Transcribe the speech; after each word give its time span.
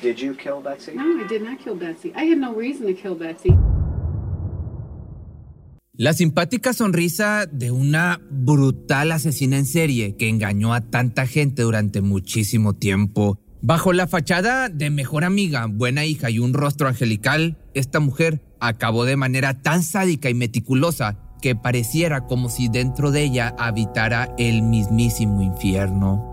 Did 0.00 0.16
you 0.18 0.34
kill 0.34 0.60
Betsy? 0.62 0.92
No, 0.94 1.02
I 1.02 1.26
did 1.28 1.42
not 1.42 1.58
kill 1.58 1.74
Betsy. 1.74 2.12
I 2.14 2.30
had 2.30 2.38
no 2.38 2.54
reason 2.54 2.86
to 2.86 2.94
kill 2.94 3.14
Betsy. 3.14 3.54
La 5.94 6.14
simpática 6.14 6.72
sonrisa 6.72 7.46
de 7.46 7.70
una 7.70 8.18
brutal 8.30 9.12
asesina 9.12 9.58
en 9.58 9.66
serie 9.66 10.16
que 10.16 10.28
engañó 10.28 10.72
a 10.72 10.80
tanta 10.80 11.26
gente 11.26 11.62
durante 11.62 12.00
muchísimo 12.00 12.72
tiempo. 12.72 13.38
Bajo 13.60 13.92
la 13.92 14.06
fachada 14.06 14.70
de 14.70 14.90
mejor 14.90 15.22
amiga, 15.22 15.66
buena 15.66 16.06
hija 16.06 16.30
y 16.30 16.38
un 16.38 16.54
rostro 16.54 16.88
angelical, 16.88 17.58
esta 17.74 18.00
mujer 18.00 18.40
acabó 18.58 19.04
de 19.04 19.16
manera 19.16 19.60
tan 19.60 19.82
sádica 19.82 20.30
y 20.30 20.34
meticulosa 20.34 21.18
que 21.42 21.54
pareciera 21.54 22.26
como 22.26 22.48
si 22.48 22.68
dentro 22.68 23.10
de 23.10 23.24
ella 23.24 23.54
habitara 23.58 24.34
el 24.38 24.62
mismísimo 24.62 25.42
infierno. 25.42 26.31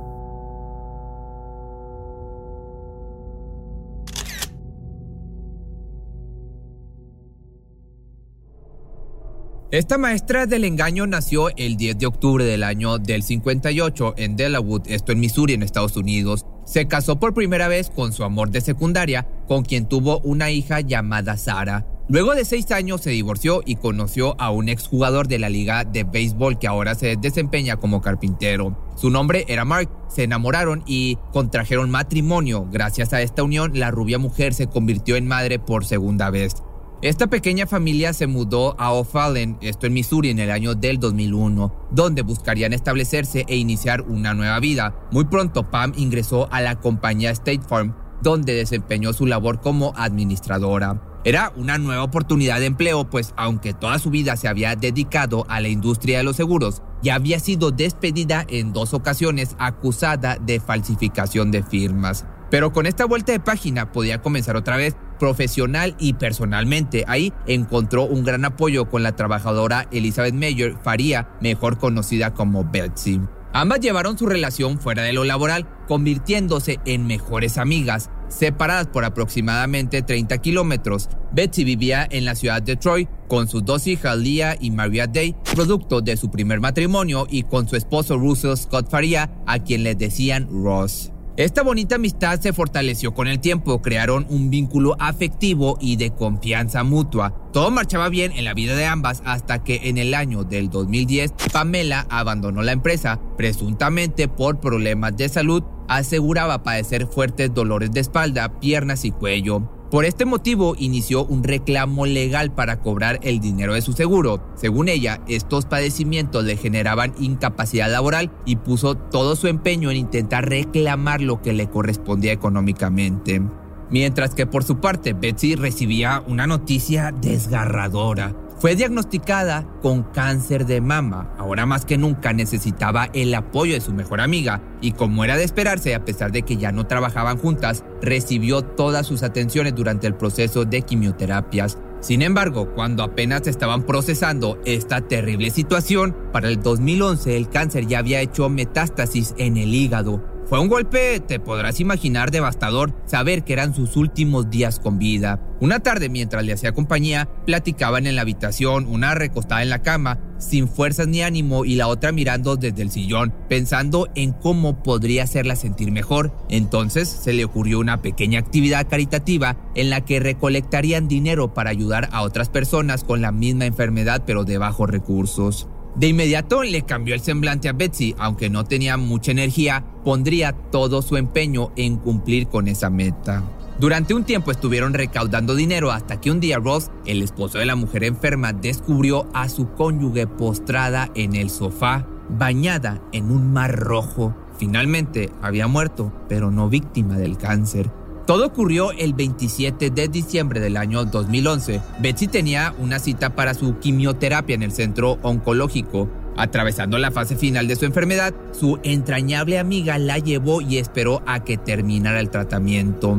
Esta 9.71 9.99
maestra 9.99 10.47
del 10.47 10.63
engaño 10.63 11.05
nació 11.05 11.55
el 11.55 11.77
10 11.77 11.99
de 11.99 12.07
octubre 12.07 12.43
del 12.43 12.63
año 12.63 12.97
del 12.97 13.21
58 13.21 14.15
en 14.17 14.35
Delawood, 14.35 14.87
esto 14.87 15.11
en 15.11 15.19
Missouri, 15.19 15.53
en 15.53 15.61
Estados 15.61 15.95
Unidos. 15.95 16.43
Se 16.65 16.87
casó 16.87 17.19
por 17.19 17.35
primera 17.35 17.67
vez 17.67 17.91
con 17.91 18.11
su 18.11 18.23
amor 18.23 18.49
de 18.49 18.61
secundaria, 18.61 19.27
con 19.47 19.63
quien 19.63 19.87
tuvo 19.87 20.21
una 20.21 20.49
hija 20.49 20.81
llamada 20.81 21.37
Sara. 21.37 21.85
Luego 22.07 22.33
de 22.33 22.45
seis 22.45 22.71
años 22.71 23.01
se 23.01 23.11
divorció 23.11 23.61
y 23.63 23.75
conoció 23.75 24.35
a 24.41 24.49
un 24.49 24.69
exjugador 24.69 25.27
de 25.27 25.37
la 25.37 25.49
liga 25.49 25.83
de 25.83 26.03
béisbol 26.03 26.57
que 26.57 26.65
ahora 26.65 26.95
se 26.95 27.15
desempeña 27.17 27.77
como 27.77 28.01
carpintero. 28.01 28.75
Su 28.95 29.11
nombre 29.11 29.45
era 29.47 29.65
Mark. 29.65 29.91
Se 30.07 30.23
enamoraron 30.23 30.81
y 30.87 31.19
contrajeron 31.31 31.91
matrimonio. 31.91 32.67
Gracias 32.71 33.13
a 33.13 33.21
esta 33.21 33.43
unión, 33.43 33.73
la 33.75 33.91
rubia 33.91 34.17
mujer 34.17 34.55
se 34.55 34.65
convirtió 34.65 35.15
en 35.15 35.27
madre 35.27 35.59
por 35.59 35.85
segunda 35.85 36.31
vez. 36.31 36.55
Esta 37.01 37.27
pequeña 37.27 37.65
familia 37.65 38.11
se 38.11 38.27
mudó 38.27 38.75
a 38.77 38.91
O'Fallon, 38.91 39.57
esto 39.61 39.87
en 39.87 39.93
Missouri, 39.93 40.31
en 40.31 40.39
el 40.39 40.51
año 40.51 40.75
del 40.75 40.99
2001, 40.99 41.87
donde 41.91 42.23
buscarían 42.23 42.73
establecerse 42.73 43.45
e 43.47 43.55
iniciar 43.55 44.01
una 44.01 44.33
nueva 44.33 44.59
vida. 44.59 44.93
Muy 45.09 45.23
pronto 45.23 45.71
Pam 45.71 45.93
ingresó 45.95 46.51
a 46.51 46.59
la 46.59 46.75
compañía 46.75 47.31
State 47.31 47.61
Farm, 47.65 47.95
donde 48.21 48.53
desempeñó 48.53 49.13
su 49.13 49.25
labor 49.25 49.61
como 49.61 49.93
administradora. 49.95 51.01
Era 51.23 51.53
una 51.55 51.77
nueva 51.77 52.03
oportunidad 52.03 52.59
de 52.59 52.65
empleo, 52.65 53.09
pues 53.09 53.33
aunque 53.37 53.73
toda 53.73 53.97
su 53.97 54.09
vida 54.09 54.35
se 54.35 54.49
había 54.49 54.75
dedicado 54.75 55.45
a 55.47 55.61
la 55.61 55.69
industria 55.69 56.17
de 56.17 56.25
los 56.25 56.35
seguros, 56.35 56.81
ya 57.01 57.15
había 57.15 57.39
sido 57.39 57.71
despedida 57.71 58.45
en 58.49 58.73
dos 58.73 58.93
ocasiones 58.93 59.55
acusada 59.57 60.35
de 60.35 60.59
falsificación 60.59 61.49
de 61.49 61.63
firmas. 61.63 62.25
Pero 62.51 62.73
con 62.73 62.85
esta 62.87 63.05
vuelta 63.05 63.31
de 63.31 63.39
página 63.39 63.93
podía 63.93 64.21
comenzar 64.21 64.57
otra 64.57 64.75
vez 64.75 64.97
profesional 65.19 65.95
y 65.99 66.13
personalmente. 66.13 67.03
Ahí 67.07 67.33
encontró 67.45 68.05
un 68.05 68.23
gran 68.23 68.45
apoyo 68.45 68.89
con 68.89 69.03
la 69.03 69.15
trabajadora 69.15 69.87
Elizabeth 69.91 70.33
Mayer 70.33 70.75
Faría, 70.81 71.29
mejor 71.41 71.77
conocida 71.77 72.33
como 72.33 72.63
Betsy. 72.63 73.21
Ambas 73.51 73.79
llevaron 73.79 74.17
su 74.17 74.27
relación 74.27 74.79
fuera 74.79 75.01
de 75.03 75.13
lo 75.13 75.23
laboral, 75.23 75.67
convirtiéndose 75.87 76.79
en 76.85 77.07
mejores 77.07 77.57
amigas. 77.57 78.09
Separadas 78.27 78.87
por 78.87 79.05
aproximadamente 79.05 80.03
30 80.03 80.37
kilómetros, 80.37 81.09
Betsy 81.31 81.63
vivía 81.63 82.07
en 82.11 82.25
la 82.25 82.35
ciudad 82.35 82.61
de 82.61 82.75
Troy 82.75 83.07
con 83.27 83.47
sus 83.47 83.65
dos 83.65 83.87
hijas 83.87 84.17
Leah 84.17 84.55
y 84.59 84.69
Maria 84.69 85.07
Day, 85.07 85.35
producto 85.55 86.01
de 86.01 86.15
su 86.15 86.29
primer 86.29 86.59
matrimonio, 86.59 87.25
y 87.27 87.41
con 87.41 87.67
su 87.67 87.75
esposo 87.75 88.17
Russell 88.17 88.55
Scott 88.55 88.89
Faría, 88.89 89.31
a 89.47 89.57
quien 89.59 89.81
le 89.81 89.95
decían 89.95 90.47
Ross. 90.51 91.11
Esta 91.39 91.63
bonita 91.63 91.95
amistad 91.95 92.37
se 92.41 92.51
fortaleció 92.51 93.13
con 93.13 93.29
el 93.29 93.39
tiempo, 93.39 93.81
crearon 93.81 94.27
un 94.27 94.49
vínculo 94.49 94.97
afectivo 94.99 95.77
y 95.79 95.95
de 95.95 96.11
confianza 96.11 96.83
mutua. 96.83 97.33
Todo 97.53 97.71
marchaba 97.71 98.09
bien 98.09 98.33
en 98.33 98.43
la 98.43 98.53
vida 98.53 98.75
de 98.75 98.85
ambas 98.85 99.23
hasta 99.23 99.63
que 99.63 99.79
en 99.83 99.97
el 99.97 100.15
año 100.15 100.43
del 100.43 100.69
2010 100.69 101.31
Pamela 101.53 102.05
abandonó 102.09 102.61
la 102.61 102.73
empresa, 102.73 103.21
presuntamente 103.37 104.27
por 104.27 104.59
problemas 104.59 105.15
de 105.15 105.29
salud, 105.29 105.63
aseguraba 105.87 106.61
padecer 106.61 107.07
fuertes 107.07 107.53
dolores 107.53 107.93
de 107.93 108.01
espalda, 108.01 108.59
piernas 108.59 109.05
y 109.05 109.11
cuello. 109.11 109.78
Por 109.91 110.05
este 110.05 110.25
motivo 110.25 110.75
inició 110.77 111.25
un 111.25 111.43
reclamo 111.43 112.05
legal 112.05 112.51
para 112.51 112.79
cobrar 112.79 113.19
el 113.23 113.39
dinero 113.39 113.73
de 113.73 113.81
su 113.81 113.93
seguro. 113.93 114.39
Según 114.53 114.87
ella, 114.87 115.19
estos 115.27 115.65
padecimientos 115.65 116.43
le 116.43 116.57
generaban 116.57 117.15
incapacidad 117.19 117.91
laboral 117.91 118.31
y 118.45 118.57
puso 118.57 118.95
todo 118.95 119.35
su 119.35 119.47
empeño 119.47 119.89
en 119.89 119.97
intentar 119.97 120.47
reclamar 120.47 121.21
lo 121.21 121.41
que 121.41 121.53
le 121.53 121.71
correspondía 121.71 122.31
económicamente. 122.31 123.41
Mientras 123.89 124.35
que 124.35 124.45
por 124.45 124.63
su 124.63 124.79
parte 124.79 125.13
Betsy 125.13 125.55
recibía 125.55 126.23
una 126.27 126.45
noticia 126.45 127.11
desgarradora. 127.11 128.35
Fue 128.59 128.75
diagnosticada 128.75 129.65
con 129.81 130.03
cáncer 130.03 130.65
de 130.65 130.81
mama. 130.81 131.33
Ahora 131.37 131.65
más 131.65 131.85
que 131.85 131.97
nunca 131.97 132.33
necesitaba 132.33 133.05
el 133.13 133.33
apoyo 133.33 133.73
de 133.73 133.79
su 133.79 133.93
mejor 133.93 134.19
amiga 134.19 134.61
y 134.81 134.91
como 134.91 135.23
era 135.23 135.37
de 135.37 135.45
esperarse, 135.45 135.95
a 135.95 136.03
pesar 136.03 136.33
de 136.33 136.41
que 136.41 136.57
ya 136.57 136.73
no 136.73 136.85
trabajaban 136.85 137.37
juntas, 137.37 137.85
recibió 138.01 138.61
todas 138.61 139.07
sus 139.07 139.23
atenciones 139.23 139.75
durante 139.75 140.07
el 140.07 140.15
proceso 140.15 140.65
de 140.65 140.81
quimioterapias. 140.81 141.77
Sin 142.01 142.21
embargo, 142.21 142.73
cuando 142.75 143.03
apenas 143.03 143.47
estaban 143.47 143.83
procesando 143.83 144.59
esta 144.65 144.99
terrible 144.99 145.51
situación, 145.51 146.13
para 146.33 146.49
el 146.49 146.61
2011 146.61 147.37
el 147.37 147.47
cáncer 147.47 147.87
ya 147.87 147.99
había 147.99 148.19
hecho 148.19 148.49
metástasis 148.49 149.35
en 149.37 149.55
el 149.55 149.73
hígado 149.73 150.21
fue 150.49 150.59
un 150.59 150.67
golpe, 150.67 151.19
te 151.19 151.39
podrás 151.39 151.79
imaginar, 151.79 152.31
devastador 152.31 152.91
saber 153.05 153.43
que 153.43 153.53
eran 153.53 153.75
sus 153.75 153.95
últimos 153.95 154.49
días 154.49 154.79
con 154.79 154.97
vida. 154.97 155.39
Una 155.59 155.79
tarde, 155.79 156.09
mientras 156.09 156.43
le 156.43 156.53
hacía 156.53 156.71
compañía, 156.71 157.29
platicaban 157.45 158.07
en 158.07 158.15
la 158.15 158.23
habitación, 158.23 158.87
una 158.87 159.13
recostada 159.13 159.61
en 159.61 159.69
la 159.69 159.83
cama, 159.83 160.17
sin 160.39 160.67
fuerzas 160.67 161.07
ni 161.07 161.21
ánimo, 161.21 161.65
y 161.65 161.75
la 161.75 161.87
otra 161.87 162.11
mirando 162.11 162.55
desde 162.55 162.81
el 162.81 162.89
sillón, 162.89 163.31
pensando 163.47 164.09
en 164.15 164.31
cómo 164.31 164.81
podría 164.81 165.23
hacerla 165.23 165.55
sentir 165.55 165.91
mejor. 165.91 166.35
Entonces 166.49 167.07
se 167.07 167.33
le 167.33 167.45
ocurrió 167.45 167.79
una 167.79 168.01
pequeña 168.01 168.39
actividad 168.39 168.87
caritativa 168.89 169.55
en 169.75 169.91
la 169.91 170.03
que 170.03 170.19
recolectarían 170.19 171.07
dinero 171.07 171.53
para 171.53 171.69
ayudar 171.69 172.09
a 172.11 172.23
otras 172.23 172.49
personas 172.49 173.03
con 173.03 173.21
la 173.21 173.31
misma 173.31 173.67
enfermedad 173.67 174.23
pero 174.25 174.45
de 174.45 174.57
bajos 174.57 174.89
recursos. 174.89 175.67
De 175.99 176.07
inmediato 176.07 176.63
le 176.63 176.83
cambió 176.83 177.13
el 177.13 177.19
semblante 177.19 177.67
a 177.67 177.73
Betsy, 177.73 178.15
aunque 178.17 178.49
no 178.49 178.63
tenía 178.63 178.95
mucha 178.95 179.31
energía, 179.31 179.83
pondría 180.05 180.53
todo 180.53 181.01
su 181.01 181.17
empeño 181.17 181.73
en 181.75 181.97
cumplir 181.97 182.47
con 182.47 182.69
esa 182.69 182.89
meta. 182.89 183.43
Durante 183.81 184.13
un 184.13 184.23
tiempo 184.23 184.51
estuvieron 184.51 184.93
recaudando 184.93 185.55
dinero 185.55 185.91
hasta 185.91 186.21
que 186.21 186.31
un 186.31 186.39
día 186.39 186.57
Ross, 186.57 186.89
el 187.05 187.21
esposo 187.21 187.57
de 187.57 187.65
la 187.65 187.75
mujer 187.75 188.05
enferma, 188.05 188.53
descubrió 188.53 189.27
a 189.33 189.49
su 189.49 189.73
cónyuge 189.73 190.25
postrada 190.25 191.11
en 191.15 191.35
el 191.35 191.49
sofá, 191.49 192.07
bañada 192.29 193.01
en 193.11 193.29
un 193.29 193.51
mar 193.51 193.75
rojo. 193.77 194.33
Finalmente 194.57 195.29
había 195.41 195.67
muerto, 195.67 196.13
pero 196.29 196.49
no 196.49 196.69
víctima 196.69 197.17
del 197.17 197.37
cáncer. 197.37 197.91
Todo 198.29 198.45
ocurrió 198.45 198.91
el 198.91 199.15
27 199.15 199.89
de 199.89 200.07
diciembre 200.07 200.59
del 200.59 200.77
año 200.77 201.03
2011. 201.03 201.81
Betsy 201.99 202.27
tenía 202.27 202.75
una 202.77 202.99
cita 202.99 203.31
para 203.31 203.55
su 203.55 203.79
quimioterapia 203.79 204.53
en 204.53 204.61
el 204.61 204.71
centro 204.71 205.17
oncológico. 205.23 206.07
Atravesando 206.37 206.99
la 206.99 207.09
fase 207.09 207.35
final 207.35 207.67
de 207.67 207.75
su 207.75 207.85
enfermedad, 207.85 208.35
su 208.51 208.77
entrañable 208.83 209.57
amiga 209.57 209.97
la 209.97 210.19
llevó 210.19 210.61
y 210.61 210.77
esperó 210.77 211.23
a 211.25 211.43
que 211.43 211.57
terminara 211.57 212.19
el 212.19 212.29
tratamiento. 212.29 213.17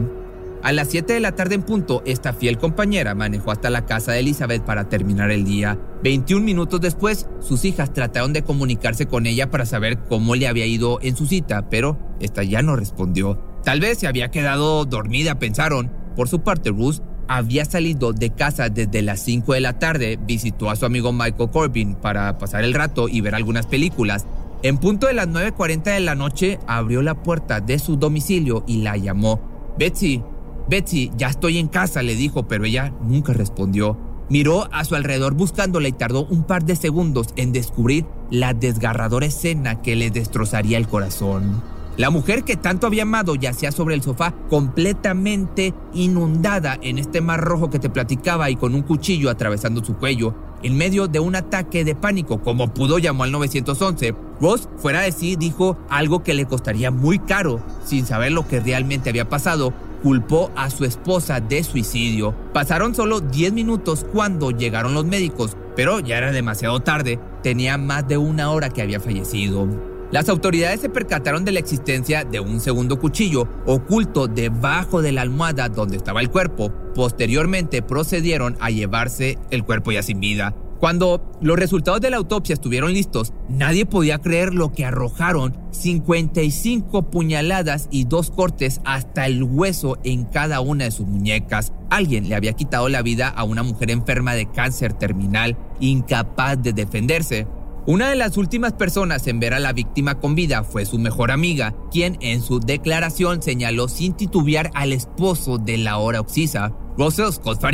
A 0.62 0.71
las 0.71 0.87
7 0.91 1.13
de 1.13 1.19
la 1.19 1.33
tarde 1.33 1.56
en 1.56 1.65
punto, 1.65 2.05
esta 2.06 2.33
fiel 2.33 2.56
compañera 2.56 3.17
manejó 3.17 3.51
hasta 3.51 3.69
la 3.69 3.87
casa 3.87 4.13
de 4.13 4.21
Elizabeth 4.21 4.63
para 4.63 4.89
terminar 4.89 5.33
el 5.33 5.43
día. 5.43 5.77
21 6.05 6.45
minutos 6.45 6.81
después, 6.81 7.27
sus 7.41 7.65
hijas 7.65 7.93
trataron 7.93 8.33
de 8.33 8.45
comunicarse 8.45 9.06
con 9.06 9.27
ella 9.27 9.51
para 9.51 9.67
saber 9.67 9.99
cómo 10.09 10.37
le 10.37 10.47
había 10.47 10.67
ido 10.67 11.01
en 11.03 11.17
su 11.17 11.27
cita, 11.27 11.69
pero 11.69 11.99
esta 12.21 12.45
ya 12.45 12.63
no 12.63 12.77
respondió. 12.77 13.50
Tal 13.65 13.81
vez 13.81 13.99
se 13.99 14.07
había 14.07 14.31
quedado 14.31 14.85
dormida, 14.85 15.39
pensaron. 15.39 15.93
Por 16.17 16.29
su 16.29 16.41
parte, 16.41 16.71
Ruth 16.71 17.01
había 17.29 17.65
salido 17.65 18.12
de 18.12 18.31
casa 18.31 18.69
desde 18.69 19.03
las 19.03 19.21
5 19.21 19.53
de 19.53 19.61
la 19.61 19.79
tarde, 19.79 20.19
visitó 20.21 20.71
a 20.71 20.77
su 20.77 20.87
amigo 20.87 21.12
Michael 21.12 21.51
Corbin 21.51 21.95
para 21.95 22.39
pasar 22.39 22.65
el 22.65 22.75
rato 22.75 23.09
y 23.09 23.21
ver 23.21 23.35
algunas 23.35 23.67
películas. 23.67 24.27
En 24.62 24.79
punto 24.79 25.07
de 25.07 25.15
las 25.15 25.29
9.40 25.29 25.85
de 25.85 26.01
la 26.01 26.15
noche, 26.15 26.59
abrió 26.67 27.03
la 27.03 27.23
puerta 27.23 27.61
de 27.61 27.79
su 27.79 27.97
domicilio 27.97 28.65
y 28.67 28.83
la 28.83 28.97
llamó. 28.97 29.41
Betsy, 29.79 30.23
Betsy, 30.69 31.11
ya 31.17 31.29
estoy 31.29 31.59
en 31.59 31.69
casa, 31.69 32.03
le 32.03 32.15
dijo, 32.15 32.49
pero 32.49 32.65
ella 32.65 32.93
nunca 33.01 33.33
respondió. 33.33 33.97
Miró 34.29 34.69
a 34.73 34.85
su 34.85 34.95
alrededor 34.95 35.35
buscándola 35.35 35.89
y 35.89 35.93
tardó 35.93 36.27
un 36.27 36.45
par 36.45 36.65
de 36.65 36.77
segundos 36.77 37.29
en 37.37 37.53
descubrir 37.53 38.06
la 38.31 38.55
desgarradora 38.55 39.27
escena 39.27 39.83
que 39.83 39.97
le 39.97 40.11
destrozaría 40.11 40.79
el 40.79 40.89
corazón. 40.89 41.63
La 42.00 42.08
mujer 42.08 42.44
que 42.44 42.56
tanto 42.56 42.87
había 42.87 43.02
amado 43.02 43.35
yacía 43.35 43.73
sobre 43.73 43.94
el 43.94 44.00
sofá 44.00 44.32
completamente 44.49 45.75
inundada 45.93 46.79
en 46.81 46.97
este 46.97 47.20
mar 47.20 47.43
rojo 47.43 47.69
que 47.69 47.79
te 47.79 47.91
platicaba 47.91 48.49
y 48.49 48.56
con 48.56 48.75
un 48.75 48.81
cuchillo 48.81 49.29
atravesando 49.29 49.85
su 49.85 49.97
cuello. 49.97 50.35
En 50.62 50.79
medio 50.79 51.08
de 51.08 51.20
un 51.20 51.37
ataque 51.37 51.85
de 51.85 51.94
pánico, 51.94 52.41
como 52.41 52.73
pudo 52.73 52.99
llamó 52.99 53.25
al 53.25 53.32
911, 53.32 54.14
Ross, 54.41 54.70
fuera 54.79 55.02
de 55.02 55.12
sí, 55.12 55.37
dijo 55.37 55.76
algo 55.91 56.23
que 56.23 56.32
le 56.32 56.47
costaría 56.47 56.91
muy 56.91 57.19
caro, 57.19 57.61
sin 57.85 58.06
saber 58.06 58.32
lo 58.32 58.49
que 58.49 58.61
realmente 58.61 59.11
había 59.11 59.29
pasado, 59.29 59.75
culpó 60.03 60.50
a 60.56 60.70
su 60.70 60.87
esposa 60.87 61.41
de 61.41 61.62
suicidio. 61.62 62.35
Pasaron 62.55 62.94
solo 62.94 63.20
10 63.20 63.53
minutos 63.53 64.06
cuando 64.11 64.53
llegaron 64.53 64.94
los 64.94 65.05
médicos, 65.05 65.55
pero 65.76 66.00
ya 66.00 66.17
era 66.17 66.32
demasiado 66.32 66.81
tarde, 66.81 67.20
tenía 67.43 67.76
más 67.76 68.08
de 68.08 68.17
una 68.17 68.50
hora 68.53 68.70
que 68.70 68.81
había 68.81 69.00
fallecido. 69.00 69.90
Las 70.11 70.29
autoridades 70.29 70.81
se 70.81 70.89
percataron 70.89 71.45
de 71.45 71.53
la 71.53 71.61
existencia 71.61 72.25
de 72.25 72.41
un 72.41 72.59
segundo 72.59 72.99
cuchillo 72.99 73.47
oculto 73.65 74.27
debajo 74.27 75.03
de 75.03 75.12
la 75.12 75.23
almohada 75.23 75.69
donde 75.69 75.97
estaba 75.97 76.21
el 76.21 76.31
cuerpo. 76.31 76.73
Posteriormente 76.97 77.81
procedieron 77.81 78.57
a 78.61 78.71
llevarse 78.71 79.39
el 79.53 79.65
cuerpo 79.65 79.93
ya 79.93 80.03
sin 80.03 80.19
vida. 80.19 80.57
Cuando 80.81 81.31
los 81.43 81.59
resultados 81.59 82.01
de 82.01 82.11
la 82.11 82.17
autopsia 82.17 82.55
estuvieron 82.55 82.95
listos, 82.95 83.35
nadie 83.51 83.85
podía 83.87 84.19
creer 84.19 84.55
lo 84.55 84.73
que 84.73 84.87
arrojaron 84.87 85.57
55 85.73 87.11
puñaladas 87.11 87.87
y 87.93 88.05
dos 88.05 88.31
cortes 88.31 88.81
hasta 88.87 89.27
el 89.27 89.45
hueso 89.45 89.99
en 90.05 90.25
cada 90.25 90.61
una 90.61 90.85
de 90.85 90.91
sus 90.91 91.06
muñecas. 91.06 91.73
Alguien 91.91 92.31
le 92.31 92.35
había 92.35 92.55
quitado 92.55 92.89
la 92.89 93.03
vida 93.03 93.29
a 93.29 93.45
una 93.45 93.63
mujer 93.63 93.91
enferma 93.91 94.35
de 94.35 94.51
cáncer 94.51 94.95
terminal, 94.95 95.56
incapaz 95.81 96.61
de 96.63 96.73
defenderse. 96.73 97.47
Una 97.87 98.11
de 98.11 98.17
las 98.17 98.37
últimas 98.37 98.75
personas 98.75 99.27
en 99.27 99.41
ver 99.41 99.55
a 99.55 99.59
la 99.59 99.73
víctima 99.73 100.21
con 100.21 100.35
vida 100.35 100.65
fue 100.65 100.85
su 100.85 100.99
mejor 100.99 101.31
amiga, 101.31 101.75
quien 101.91 102.19
en 102.21 102.43
su 102.43 102.61
declaración 102.61 103.43
señaló 103.43 103.88
sin 103.88 104.12
titubear 104.12 104.71
al 104.75 104.93
esposo 104.93 105.56
de 105.56 105.79
la 105.79 105.97
hora 105.97 106.21
oxisa. 106.21 106.75
Russell 106.99 107.32
Scott 107.32 107.65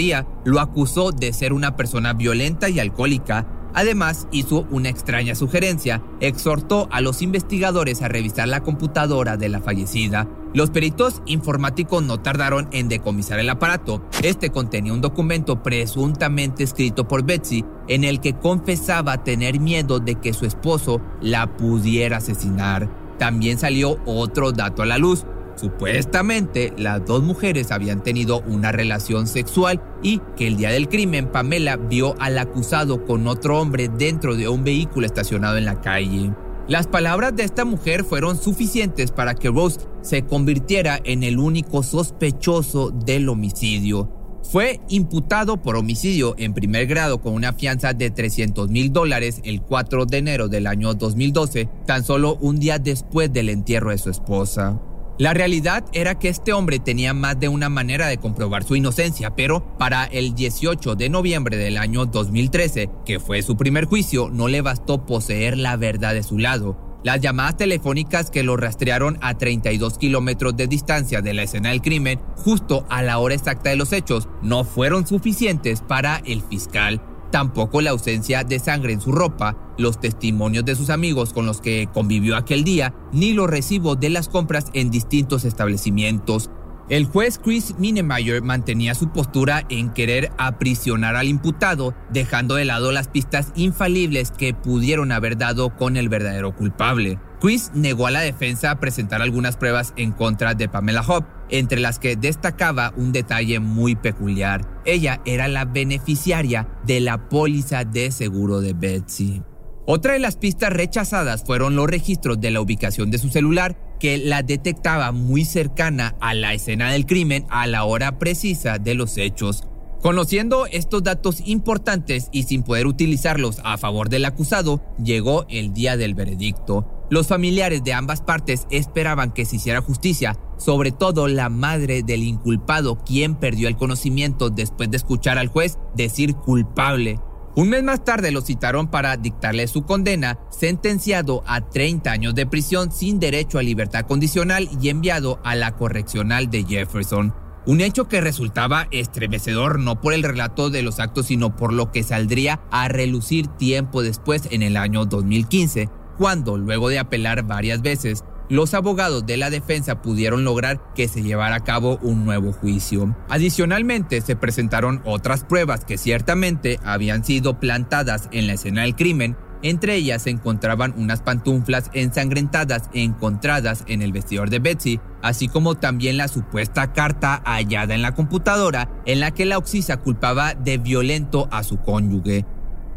lo 0.45 0.61
acusó 0.61 1.11
de 1.11 1.33
ser 1.33 1.53
una 1.53 1.75
persona 1.75 2.13
violenta 2.13 2.69
y 2.69 2.79
alcohólica. 2.79 3.49
Además, 3.77 4.27
hizo 4.33 4.67
una 4.71 4.89
extraña 4.89 5.35
sugerencia. 5.35 6.03
Exhortó 6.21 6.89
a 6.91 7.03
los 7.03 7.21
investigadores 7.21 8.01
a 8.01 8.09
revisar 8.09 8.49
la 8.49 8.63
computadora 8.63 9.37
de 9.37 9.51
la 9.51 9.61
fallecida. 9.61 10.27
Los 10.55 10.71
peritos 10.71 11.21
informáticos 11.27 12.03
no 12.03 12.19
tardaron 12.19 12.69
en 12.73 12.89
decomisar 12.89 13.39
el 13.39 13.51
aparato. 13.51 14.03
Este 14.23 14.49
contenía 14.49 14.95
un 14.95 15.03
documento 15.03 15.63
presuntamente 15.63 16.65
escrito 16.65 17.07
por 17.07 17.23
Betsy 17.25 17.67
en 17.87 18.05
el 18.05 18.21
que 18.21 18.33
confesaba 18.33 19.23
tener 19.23 19.61
miedo 19.61 20.01
de 20.01 20.15
que 20.15 20.33
su 20.33 20.47
esposo 20.47 21.03
la 21.21 21.59
pudiera 21.59 22.17
asesinar. 22.17 22.89
También 23.19 23.59
salió 23.59 23.99
otro 24.07 24.53
dato 24.53 24.81
a 24.81 24.87
la 24.87 24.97
luz. 24.97 25.27
Supuestamente, 25.57 26.75
las 26.77 27.05
dos 27.07 27.23
mujeres 27.23 27.73
habían 27.73 28.03
tenido 28.03 28.43
una 28.47 28.73
relación 28.73 29.27
sexual 29.27 29.83
y 30.03 30.21
que 30.37 30.47
el 30.47 30.59
día 30.59 30.71
del 30.71 30.89
crimen 30.89 31.33
Pamela 31.33 31.77
vio 31.77 32.15
al 32.21 32.39
acusado 32.39 33.07
con 33.07 33.27
otro 33.27 33.59
hombre 33.59 33.89
dentro 33.89 34.37
de 34.37 34.49
un 34.49 34.65
vehículo 34.65 35.07
estacionado 35.07 35.57
en 35.57 35.65
la 35.65 35.81
calle. 35.81 36.31
Las 36.69 36.87
palabras 36.87 37.35
de 37.35 37.45
esta 37.45 37.65
mujer 37.65 38.05
fueron 38.05 38.37
suficientes 38.37 39.13
para 39.13 39.35
que 39.35 39.49
Rose 39.49 39.81
se 40.03 40.27
convirtiera 40.27 41.01
en 41.05 41.23
el 41.23 41.39
único 41.39 41.83
sospechoso 41.83 42.91
del 42.91 43.29
homicidio. 43.29 44.13
Fue 44.43 44.81
imputado 44.89 45.63
por 45.63 45.77
homicidio 45.77 46.35
en 46.39 46.55
primer 46.55 46.87
grado 46.87 47.21
con 47.21 47.33
una 47.35 47.53
fianza 47.53 47.95
de 47.95 48.11
300 48.11 48.69
mil 48.69 48.93
dólares 48.93 49.41
el 49.45 49.63
4 49.63 50.07
de 50.07 50.19
enero 50.19 50.49
del 50.49 50.67
año 50.67 50.95
2012, 50.95 51.69
tan 51.87 52.05
solo 52.05 52.37
un 52.41 52.59
día 52.59 52.79
después 52.79 53.33
del 53.33 53.49
entierro 53.49 53.91
de 53.91 53.99
su 53.99 54.11
esposa. 54.11 54.81
La 55.19 55.33
realidad 55.33 55.83
era 55.95 56.19
que 56.19 56.29
este 56.29 56.53
hombre 56.53 56.79
tenía 56.79 57.15
más 57.15 57.41
de 57.41 57.49
una 57.49 57.71
manera 57.71 58.07
de 58.07 58.19
comprobar 58.19 58.65
su 58.65 58.77
inocencia, 58.77 59.35
pero 59.35 59.65
para 59.79 60.05
el 60.05 60.35
18 60.35 60.95
de 60.95 61.09
noviembre 61.09 61.57
del 61.57 61.79
año 61.79 62.05
2013, 62.05 62.91
que 63.07 63.19
fue 63.19 63.41
su 63.41 63.57
primer 63.57 63.87
juicio, 63.87 64.29
no 64.29 64.47
le 64.47 64.61
bastó 64.61 65.07
poseer 65.07 65.57
la 65.57 65.77
verdad 65.77 66.13
de 66.13 66.23
su 66.23 66.39
lado. 66.39 66.77
Las 67.03 67.23
llamadas 67.23 67.57
telefónicas 67.57 68.31
que 68.31 68.43
lo 68.43 68.59
rastrearon 68.59 69.17
a 69.23 69.39
32 69.39 69.97
kilómetros 69.97 70.55
de 70.55 70.67
distancia 70.67 71.23
de 71.23 71.33
la 71.33 71.45
escena 71.45 71.71
del 71.71 71.81
crimen, 71.81 72.21
justo 72.37 72.85
a 72.91 73.03
la 73.03 73.19
hora 73.19 73.35
exacta 73.35 73.71
de 73.71 73.77
los 73.77 73.95
hechos, 73.95 74.29
no 74.43 74.65
fueron 74.65 75.07
suficientes 75.07 75.81
para 75.81 76.21
el 76.27 76.43
fiscal 76.43 77.01
Tampoco 77.31 77.81
la 77.81 77.91
ausencia 77.91 78.45
de 78.45 78.59
sangre 78.59 78.93
en 78.93 79.01
su 79.01 79.13
ropa, 79.13 79.57
los 79.79 80.01
testimonios 80.01 80.65
de 80.65 80.77
sus 80.77 80.91
amigos 80.91 81.33
con 81.33 81.47
los 81.47 81.61
que 81.61 81.89
convivió 81.93 82.37
aquel 82.37 82.65
día, 82.65 82.95
ni 83.13 83.33
los 83.33 83.51
recibos 83.51 83.99
de 83.99 84.11
las 84.11 84.29
compras 84.29 84.67
en 84.73 84.91
distintos 84.91 85.45
establecimientos. 85.45 86.51
El 86.89 87.07
juez 87.07 87.41
Chris 87.43 87.75
Minemeyer 87.79 88.43
mantenía 88.43 88.95
su 88.95 89.09
postura 89.09 89.67
en 89.71 89.91
querer 89.91 90.31
aprisionar 90.39 91.17
al 91.17 91.27
imputado, 91.27 91.97
dejando 92.13 92.55
de 92.55 92.65
lado 92.65 92.93
las 92.93 93.09
pistas 93.09 93.51
infalibles 93.57 94.31
que 94.31 94.55
pudieron 94.55 95.11
haber 95.11 95.37
dado 95.37 95.71
con 95.77 95.97
el 95.97 96.09
verdadero 96.09 96.55
culpable. 96.55 97.19
Chris 97.41 97.73
negó 97.75 98.07
a 98.07 98.13
la 98.13 98.21
defensa 98.21 98.79
presentar 98.79 99.21
algunas 99.21 99.57
pruebas 99.57 99.95
en 99.97 100.13
contra 100.13 100.55
de 100.55 100.69
Pamela 100.69 101.03
Hope, 101.07 101.27
entre 101.51 101.81
las 101.81 101.99
que 101.99 102.17
destacaba 102.17 102.93
un 102.97 103.13
detalle 103.13 103.61
muy 103.61 103.95
peculiar. 103.95 104.83
Ella 104.85 105.21
era 105.25 105.49
la 105.49 105.65
beneficiaria 105.65 106.69
de 106.85 107.01
la 107.01 107.29
póliza 107.29 107.85
de 107.85 108.11
seguro 108.11 108.61
de 108.61 108.73
Betsy. 108.73 109.43
Otra 109.87 110.15
de 110.15 110.19
las 110.19 110.37
pistas 110.37 110.73
rechazadas 110.73 111.45
fueron 111.45 111.77
los 111.77 111.87
registros 111.87 112.41
de 112.41 112.51
la 112.51 112.61
ubicación 112.61 113.11
de 113.13 113.19
su 113.19 113.29
celular, 113.29 113.79
que 114.01 114.19
la 114.19 114.43
detectaba 114.43 115.13
muy 115.13 115.45
cercana 115.45 116.17
a 116.21 116.35
la 116.35 116.55
escena 116.55 116.91
del 116.91 117.07
crimen 117.07 117.47
a 117.51 117.67
la 117.67 117.85
hora 117.85 118.19
precisa 118.19 118.79
de 118.79 118.95
los 118.95 119.17
hechos. 119.17 119.63
Conociendo 120.03 120.67
estos 120.67 121.03
datos 121.03 121.41
importantes 121.47 122.29
y 122.31 122.43
sin 122.43 122.63
poder 122.63 122.87
utilizarlos 122.87 123.61
a 123.65 123.79
favor 123.79 124.09
del 124.09 124.25
acusado, 124.25 124.83
llegó 125.03 125.47
el 125.49 125.73
día 125.73 125.97
del 125.97 126.15
veredicto. 126.15 126.96
Los 127.09 127.29
familiares 127.29 127.85
de 127.85 127.93
ambas 127.93 128.21
partes 128.21 128.67
esperaban 128.69 129.31
que 129.31 129.45
se 129.45 129.57
hiciera 129.57 129.81
justicia, 129.81 130.37
sobre 130.57 130.91
todo 130.91 131.29
la 131.29 131.49
madre 131.49 132.03
del 132.03 132.25
inculpado, 132.25 132.99
quien 133.05 133.37
perdió 133.37 133.69
el 133.69 133.77
conocimiento 133.77 134.51
después 134.51 134.91
de 134.91 134.97
escuchar 134.97 135.39
al 135.39 135.47
juez 135.47 135.79
decir 135.95 136.35
culpable. 136.35 137.21
Un 137.55 137.69
mes 137.69 137.85
más 137.85 138.05
tarde 138.05 138.33
lo 138.33 138.41
citaron 138.41 138.89
para 138.89 139.17
dictarle 139.17 139.69
su 139.69 139.85
condena, 139.85 140.41
sentenciado 140.51 141.45
a 141.47 141.61
30 141.61 142.11
años 142.11 142.35
de 142.35 142.45
prisión 142.45 142.91
sin 142.91 143.21
derecho 143.21 143.61
a 143.61 143.63
libertad 143.63 144.05
condicional 144.05 144.69
y 144.83 144.89
enviado 144.89 145.39
a 145.45 145.55
la 145.55 145.77
correccional 145.77 146.51
de 146.51 146.65
Jefferson. 146.65 147.33
Un 147.67 147.83
hecho 147.83 148.09
que 148.09 148.21
resultaba 148.21 148.89
estremecedor 148.91 149.79
no 149.79 150.01
por 150.01 150.13
el 150.13 150.25
relato 150.25 150.71
de 150.71 150.83
los 150.83 150.99
actos, 150.99 151.27
sino 151.27 151.55
por 151.55 151.73
lo 151.73 151.93
que 151.93 152.03
saldría 152.03 152.61
a 152.73 152.89
relucir 152.89 153.47
tiempo 153.47 154.03
después 154.03 154.49
en 154.51 154.63
el 154.63 154.77
año 154.77 155.05
2015 155.05 155.89
cuando, 156.17 156.57
luego 156.57 156.89
de 156.89 156.99
apelar 156.99 157.43
varias 157.45 157.83
veces, 157.83 158.25
los 158.49 158.75
abogados 158.75 159.27
de 159.27 159.37
la 159.37 159.51
defensa 159.51 160.03
pudieron 160.03 160.45
lograr 160.45 160.81
que 160.95 161.09
se 161.09 161.23
llevara 161.23 161.57
a 161.57 161.65
cabo 161.65 161.99
un 162.03 162.25
nuevo 162.25 162.53
juicio. 162.53 163.17
Adicionalmente, 163.29 164.21
se 164.21 164.37
presentaron 164.37 165.03
otras 165.05 165.45
pruebas 165.45 165.85
que 165.85 165.99
ciertamente 165.99 166.79
habían 166.85 167.25
sido 167.25 167.59
plantadas 167.59 168.29
en 168.31 168.47
la 168.47 168.53
escena 168.53 168.83
del 168.83 168.95
crimen. 168.95 169.37
Entre 169.63 169.97
ellas 169.97 170.23
se 170.23 170.31
encontraban 170.31 170.95
unas 170.97 171.23
pantuflas 171.23 171.91
ensangrentadas 171.93 172.89
encontradas 172.93 173.83
en 173.89 174.03
el 174.03 174.13
vestidor 174.13 174.49
de 174.49 174.61
Betsy, 174.61 175.01
así 175.23 175.49
como 175.49 175.75
también 175.75 176.17
la 176.17 176.29
supuesta 176.29 176.93
carta 176.93 177.43
hallada 177.45 177.95
en 177.95 178.03
la 178.03 178.15
computadora 178.15 178.89
en 179.07 179.19
la 179.19 179.33
que 179.33 179.47
la 179.47 179.59
Oxisa 179.59 179.97
culpaba 179.97 180.55
de 180.55 180.79
violento 180.79 181.49
a 181.51 181.65
su 181.65 181.79
cónyuge. 181.79 182.45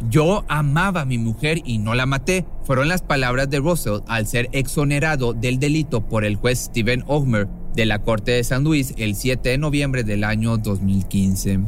Yo 0.08 0.46
amaba 0.48 1.02
a 1.02 1.06
mi 1.06 1.18
mujer 1.18 1.60
y 1.66 1.78
no 1.78 1.94
la 1.94 2.06
maté, 2.06 2.46
fueron 2.64 2.88
las 2.88 3.02
palabras 3.02 3.50
de 3.50 3.60
Russell 3.60 4.00
al 4.08 4.28
ser 4.28 4.48
exonerado 4.54 5.34
del 5.34 5.60
delito 5.60 6.08
por 6.08 6.24
el 6.24 6.38
juez 6.38 6.60
Stephen 6.60 7.04
Ogmer 7.08 7.50
de 7.76 7.86
la 7.86 8.02
Corte 8.02 8.32
de 8.32 8.44
San 8.46 8.64
Luis 8.64 8.94
el 8.98 9.16
7 9.16 9.50
de 9.50 9.58
noviembre 9.58 10.04
del 10.06 10.24
año 10.24 10.58
2015. 10.58 11.60